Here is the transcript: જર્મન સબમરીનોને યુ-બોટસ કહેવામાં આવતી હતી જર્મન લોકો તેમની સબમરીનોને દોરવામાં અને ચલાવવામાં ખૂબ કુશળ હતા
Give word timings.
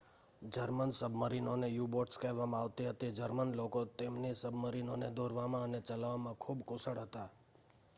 જર્મન 0.41 0.93
સબમરીનોને 0.99 1.67
યુ-બોટસ 1.69 2.21
કહેવામાં 2.23 2.61
આવતી 2.61 2.87
હતી 2.87 3.11
જર્મન 3.13 3.53
લોકો 3.55 3.85
તેમની 3.97 4.35
સબમરીનોને 4.37 5.13
દોરવામાં 5.15 5.65
અને 5.65 5.79
ચલાવવામાં 5.83 6.41
ખૂબ 6.41 6.59
કુશળ 6.67 6.99
હતા 7.01 7.29